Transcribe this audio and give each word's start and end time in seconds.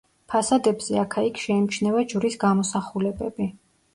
ფასადებზე 0.33 0.95
აქა-იქ 1.01 1.41
შეიმჩნევა 1.43 2.03
ჯვრის 2.13 2.37
გამოსახულებები. 2.47 3.51